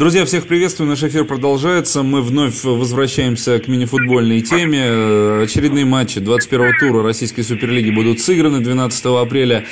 Друзья, 0.00 0.24
всех 0.24 0.46
приветствую. 0.46 0.88
Наш 0.88 1.02
эфир 1.02 1.26
продолжается. 1.26 2.02
Мы 2.02 2.22
вновь 2.22 2.64
возвращаемся 2.64 3.58
к 3.58 3.68
мини-футбольной 3.68 4.40
теме. 4.40 5.42
Очередные 5.42 5.84
матчи 5.84 6.20
21-го 6.20 6.72
тура 6.80 7.02
Российской 7.02 7.42
Суперлиги 7.42 7.90
будут 7.90 8.18
сыграны 8.18 8.60
12 8.60 9.04
апреля. 9.04 9.66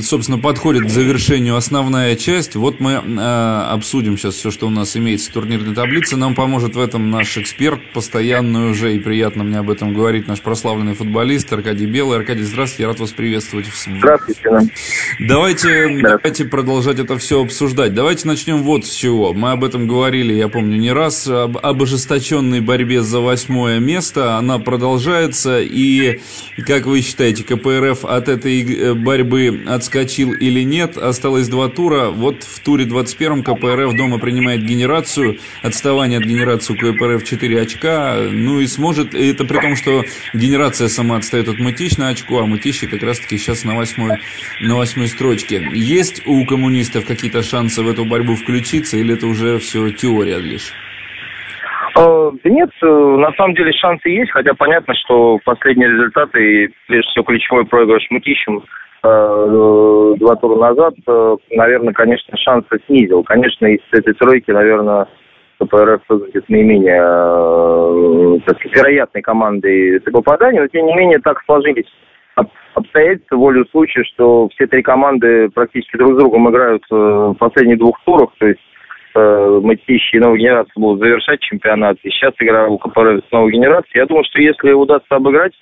Собственно, 0.00 0.38
подходит 0.38 0.84
к 0.84 0.88
завершению 0.88 1.56
основная 1.56 2.16
часть. 2.16 2.56
Вот 2.56 2.80
мы 2.80 2.92
э, 2.92 3.70
обсудим 3.70 4.16
сейчас 4.16 4.36
все, 4.36 4.50
что 4.50 4.66
у 4.66 4.70
нас 4.70 4.96
имеется 4.96 5.30
в 5.30 5.34
турнирной 5.34 5.74
таблице. 5.74 6.16
Нам 6.16 6.34
поможет 6.34 6.74
в 6.74 6.80
этом 6.80 7.10
наш 7.10 7.36
эксперт, 7.36 7.78
постоянный 7.92 8.70
уже, 8.70 8.94
и 8.96 8.98
приятно 8.98 9.44
мне 9.44 9.58
об 9.58 9.68
этом 9.68 9.92
говорить, 9.92 10.26
наш 10.26 10.40
прославленный 10.40 10.94
футболист 10.94 11.52
Аркадий 11.52 11.84
Белый. 11.84 12.16
Аркадий, 12.16 12.44
здравствуйте, 12.44 12.84
я 12.84 12.88
рад 12.88 13.00
вас 13.00 13.10
приветствовать. 13.10 13.66
Здравствуйте. 13.66 14.72
Давайте, 15.20 16.00
давайте 16.00 16.46
продолжать 16.46 16.98
это 16.98 17.18
все 17.18 17.42
обсуждать. 17.42 17.92
Давайте 17.92 18.26
начнем 18.26 18.62
вот 18.62 18.86
с 18.86 18.94
чего. 18.94 19.34
Мы 19.34 19.50
об 19.52 19.65
этом 19.66 19.86
говорили, 19.86 20.32
я 20.32 20.48
помню, 20.48 20.78
не 20.78 20.92
раз, 20.92 21.26
об, 21.26 21.58
об 21.58 21.82
ожесточенной 21.82 22.60
борьбе 22.60 23.02
за 23.02 23.20
восьмое 23.20 23.78
место. 23.78 24.36
Она 24.36 24.58
продолжается, 24.58 25.60
и, 25.60 26.20
как 26.66 26.86
вы 26.86 27.02
считаете, 27.02 27.44
КПРФ 27.44 28.04
от 28.04 28.28
этой 28.28 28.62
э, 28.62 28.94
борьбы 28.94 29.62
отскочил 29.66 30.32
или 30.32 30.62
нет? 30.62 30.96
Осталось 30.96 31.48
два 31.48 31.68
тура. 31.68 32.08
Вот 32.08 32.42
в 32.42 32.60
туре 32.60 32.86
21-м 32.86 33.42
КПРФ 33.42 33.96
дома 33.96 34.18
принимает 34.18 34.64
генерацию. 34.64 35.38
Отставание 35.62 36.18
от 36.18 36.24
генерации 36.24 36.72
у 36.72 36.76
КПРФ 36.76 37.24
4 37.24 37.60
очка. 37.60 38.16
Ну 38.30 38.60
и 38.60 38.66
сможет, 38.66 39.14
и 39.14 39.28
это 39.28 39.44
при 39.44 39.60
том, 39.60 39.76
что 39.76 40.04
генерация 40.34 40.88
сама 40.88 41.16
отстает 41.16 41.48
от 41.48 41.58
Мытищ 41.58 41.96
на 41.96 42.08
очко, 42.08 42.40
а 42.40 42.46
Мытищи 42.46 42.86
как 42.86 43.02
раз-таки 43.02 43.38
сейчас 43.38 43.64
на 43.64 43.76
восьмой, 43.76 44.18
на 44.60 44.76
восьмой 44.76 45.08
строчке. 45.08 45.68
Есть 45.74 46.22
у 46.26 46.44
коммунистов 46.46 47.04
какие-то 47.06 47.42
шансы 47.42 47.82
в 47.82 47.88
эту 47.88 48.04
борьбу 48.04 48.36
включиться, 48.36 48.96
или 48.96 49.14
это 49.14 49.26
уже 49.26 49.55
все 49.58 49.90
теория 49.90 50.38
лишь? 50.38 50.72
Э, 51.96 52.30
нет, 52.44 52.70
э, 52.82 52.86
на 52.86 53.32
самом 53.32 53.54
деле 53.54 53.72
шансы 53.72 54.10
есть, 54.10 54.30
хотя 54.30 54.52
понятно, 54.54 54.94
что 54.94 55.38
последние 55.44 55.90
результаты, 55.90 56.70
прежде 56.86 57.08
всего 57.10 57.24
ключевой 57.24 57.64
проигрыш 57.64 58.06
Мутищем 58.10 58.62
э, 59.02 60.14
два 60.18 60.36
тура 60.36 60.56
назад, 60.56 60.94
наверное, 61.50 61.94
конечно, 61.94 62.36
шансы 62.36 62.80
снизил. 62.86 63.22
Конечно, 63.22 63.66
из 63.66 63.80
этой 63.92 64.12
тройки, 64.12 64.50
наверное, 64.50 65.06
КПРФ 65.58 66.02
выглядит 66.10 66.46
наименее 66.50 68.40
так 68.46 68.62
вероятной 68.66 69.22
командой 69.22 69.98
для 70.00 70.12
попадания, 70.12 70.60
но 70.60 70.68
тем 70.68 70.84
не 70.84 70.94
менее 70.94 71.18
так 71.20 71.42
сложились 71.46 71.90
обстоятельства, 72.74 73.36
волю 73.36 73.64
случая, 73.70 74.04
что 74.04 74.50
все 74.50 74.66
три 74.66 74.82
команды 74.82 75.48
практически 75.48 75.96
друг 75.96 76.12
с 76.12 76.18
другом 76.18 76.50
играют 76.50 76.82
в 76.90 77.34
последних 77.38 77.78
двух 77.78 77.98
турах, 78.04 78.28
то 78.38 78.48
есть 78.48 78.60
э, 79.16 79.60
Мытищи 79.62 80.16
и 80.16 80.18
новой 80.18 80.38
генерации 80.38 80.72
будут 80.76 81.00
завершать 81.00 81.40
чемпионат. 81.40 81.96
И 82.02 82.10
сейчас 82.10 82.34
игра 82.38 82.68
у 82.68 82.78
КПРФ 82.78 83.24
с 83.26 83.32
новой 83.32 83.52
генерацией. 83.52 84.00
Я 84.00 84.06
думаю, 84.06 84.24
что 84.24 84.40
если 84.40 84.72
удастся 84.72 85.16
обыграть 85.16 85.52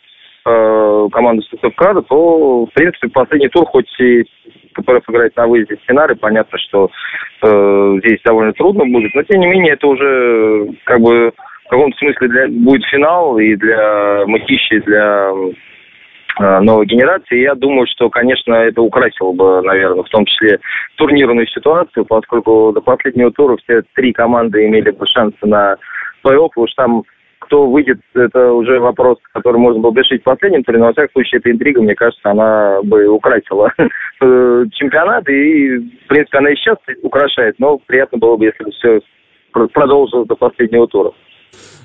э, 0.46 1.08
команду 1.12 1.42
Сыктывкара, 1.42 2.02
то, 2.02 2.66
в 2.66 2.72
принципе, 2.72 3.08
последний 3.08 3.48
тур, 3.48 3.64
хоть 3.66 3.88
и 4.00 4.24
КПРФ 4.74 5.08
играет 5.08 5.36
на 5.36 5.46
выезде 5.46 5.76
в 5.76 5.82
Сценары, 5.82 6.16
понятно, 6.16 6.58
что 6.58 6.90
э, 7.42 7.98
здесь 8.04 8.20
довольно 8.24 8.52
трудно 8.52 8.84
будет, 8.86 9.14
но, 9.14 9.22
тем 9.22 9.40
не 9.40 9.46
менее, 9.46 9.74
это 9.74 9.86
уже, 9.86 10.68
как 10.84 11.00
бы, 11.00 11.32
в 11.64 11.68
каком-то 11.68 11.96
смысле 11.98 12.28
для, 12.28 12.48
будет 12.48 12.84
финал 12.86 13.38
и 13.38 13.54
для 13.54 14.24
Мытищи, 14.26 14.74
и 14.74 14.80
для 14.80 15.32
новой 16.38 16.86
генерации. 16.86 17.42
Я 17.42 17.54
думаю, 17.54 17.86
что, 17.86 18.10
конечно, 18.10 18.54
это 18.54 18.82
украсило 18.82 19.32
бы, 19.32 19.62
наверное, 19.62 20.02
в 20.02 20.08
том 20.08 20.24
числе 20.26 20.58
турнирную 20.96 21.46
ситуацию, 21.46 22.04
поскольку 22.04 22.72
до 22.72 22.80
последнего 22.80 23.30
тура 23.30 23.56
все 23.58 23.82
три 23.94 24.12
команды 24.12 24.66
имели 24.66 24.90
бы 24.90 25.06
шансы 25.06 25.38
на 25.42 25.76
плей-офф. 26.24 26.50
Уж 26.56 26.74
там 26.74 27.04
кто 27.44 27.66
выйдет, 27.66 28.00
это 28.14 28.52
уже 28.52 28.80
вопрос, 28.80 29.18
который 29.32 29.58
можно 29.58 29.80
было 29.80 29.90
бы 29.90 30.00
решить 30.00 30.22
в 30.22 30.24
последнем 30.24 30.64
туре, 30.64 30.78
но, 30.78 30.86
во 30.86 30.92
всяком 30.92 31.12
случае, 31.12 31.40
эта 31.40 31.50
интрига, 31.50 31.82
мне 31.82 31.94
кажется, 31.94 32.30
она 32.30 32.80
бы 32.82 33.06
украсила 33.06 33.70
э, 33.78 34.64
чемпионат, 34.72 35.28
и, 35.28 35.78
в 35.78 36.06
принципе, 36.08 36.38
она 36.38 36.50
и 36.50 36.56
сейчас 36.56 36.78
украшает, 37.02 37.56
но 37.58 37.78
приятно 37.78 38.18
было 38.18 38.36
бы, 38.36 38.46
если 38.46 38.64
бы 38.64 38.70
все 38.70 39.00
продолжилось 39.52 40.26
до 40.26 40.36
последнего 40.36 40.86
тура. 40.88 41.12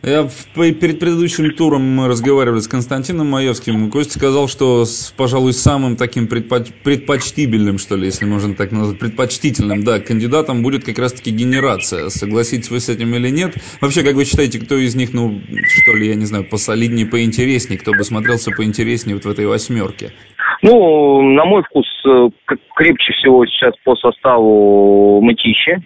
Я 0.02 0.30
перед 0.56 1.00
предыдущим 1.00 1.52
туром 1.52 1.81
мы 1.81 2.07
разговаривали 2.07 2.59
с 2.59 2.68
Константином 2.68 3.28
Маевским. 3.28 3.91
Костя 3.91 4.18
сказал, 4.18 4.47
что, 4.47 4.85
с, 4.85 5.13
пожалуй, 5.16 5.52
самым 5.52 5.97
таким 5.97 6.28
предпоч... 6.28 6.68
предпочтибельным, 6.84 7.78
что 7.78 7.97
ли, 7.97 8.06
если 8.06 8.25
можно 8.25 8.56
так 8.56 8.72
назвать, 8.72 9.00
предпочтительным, 9.00 9.84
да, 9.84 10.00
кандидатом 10.00 10.63
будет 10.63 10.85
как 10.85 11.00
раз-таки 11.00 11.31
генерация. 11.31 12.09
Согласитесь 12.09 12.72
вы 12.72 12.80
с 12.80 12.88
этим 12.88 13.13
или 13.13 13.30
нет? 13.30 13.56
Вообще, 13.81 14.03
как 14.03 14.16
вы 14.16 14.24
считаете, 14.24 14.59
кто 14.59 14.75
из 14.78 14.96
них, 14.96 15.13
ну, 15.13 15.41
что 15.84 15.94
ли, 15.94 16.07
я 16.07 16.16
не 16.16 16.25
знаю, 16.25 16.46
посолиднее, 16.46 17.06
поинтереснее, 17.06 17.78
кто 17.78 17.91
бы 17.91 18.03
смотрелся 18.06 18.51
поинтереснее 18.51 19.16
вот 19.16 19.25
в 19.25 19.30
этой 19.30 19.47
восьмерке? 19.47 20.13
Ну, 20.62 21.22
на 21.22 21.44
мой 21.46 21.63
вкус, 21.63 21.88
э, 22.06 22.30
крепче 22.75 23.13
всего 23.13 23.46
сейчас 23.46 23.74
по 23.84 23.96
составу 23.96 25.19
Мытищи. 25.22 25.84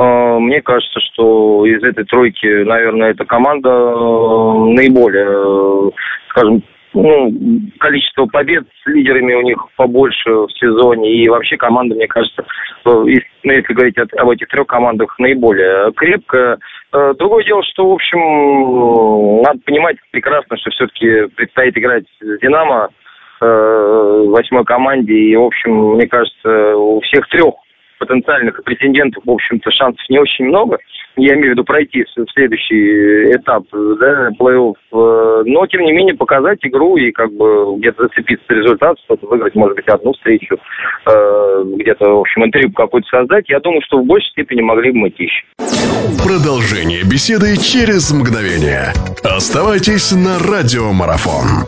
А, 0.00 0.38
мне 0.38 0.62
кажется, 0.62 0.98
что 0.98 1.66
из 1.66 1.82
этой 1.82 2.04
тройки, 2.04 2.46
наверное, 2.64 3.10
эта 3.10 3.26
команда 3.26 3.68
э, 3.68 4.72
наиболее, 4.72 5.92
скажем, 6.30 6.62
ну, 6.94 7.30
количество 7.78 8.24
побед 8.24 8.64
с 8.82 8.86
лидерами 8.86 9.34
у 9.34 9.42
них 9.42 9.58
побольше 9.76 10.30
в 10.30 10.48
сезоне. 10.58 11.12
И 11.12 11.28
вообще 11.28 11.58
команда, 11.58 11.96
мне 11.96 12.06
кажется, 12.06 12.40
э, 12.40 12.44
ну, 12.84 13.52
если 13.52 13.74
говорить 13.74 13.98
об 13.98 14.30
этих 14.30 14.48
трех 14.48 14.66
командах, 14.68 15.18
наиболее 15.18 15.92
крепкая. 15.92 16.58
Э, 16.94 17.12
другое 17.18 17.44
дело, 17.44 17.62
что, 17.64 17.90
в 17.90 17.92
общем, 17.92 19.42
надо 19.42 19.60
понимать 19.66 19.96
прекрасно, 20.12 20.56
что 20.56 20.70
все-таки 20.70 21.26
предстоит 21.36 21.76
играть 21.76 22.04
с 22.22 22.40
«Динамо», 22.40 22.88
восьмой 23.42 24.64
команде. 24.66 25.14
И, 25.14 25.34
в 25.34 25.44
общем, 25.44 25.94
мне 25.94 26.06
кажется, 26.06 26.76
у 26.76 27.00
всех 27.00 27.26
трех 27.28 27.54
потенциальных 28.00 28.64
претендентов, 28.64 29.22
в 29.24 29.30
общем-то, 29.30 29.70
шансов 29.70 30.02
не 30.08 30.18
очень 30.18 30.46
много. 30.46 30.78
Я 31.16 31.34
имею 31.34 31.48
в 31.48 31.50
виду 31.50 31.64
пройти 31.64 32.04
в 32.04 32.30
следующий 32.32 33.32
этап 33.34 33.64
да, 33.72 34.30
плей-офф. 34.38 34.74
Э, 34.92 35.42
но, 35.44 35.66
тем 35.66 35.82
не 35.82 35.92
менее, 35.92 36.14
показать 36.14 36.58
игру 36.62 36.96
и 36.96 37.12
как 37.12 37.30
бы 37.32 37.76
где-то 37.78 38.04
зацепиться 38.04 38.46
за 38.48 38.54
результат, 38.54 38.96
что-то 39.04 39.26
выиграть, 39.26 39.54
может 39.54 39.76
быть, 39.76 39.88
одну 39.88 40.12
встречу, 40.14 40.56
э, 41.06 41.64
где-то, 41.76 42.08
в 42.08 42.20
общем, 42.20 42.44
интервью 42.44 42.72
какой-то 42.72 43.06
создать. 43.08 43.48
Я 43.48 43.60
думаю, 43.60 43.82
что 43.84 43.98
в 43.98 44.06
большей 44.06 44.30
степени 44.30 44.62
могли 44.62 44.92
бы 44.92 44.98
Мытищ. 44.98 45.44
Продолжение 46.24 47.02
беседы 47.02 47.56
через 47.56 48.12
мгновение. 48.12 48.92
Оставайтесь 49.24 50.12
на 50.12 50.38
радиомарафон. 50.38 51.66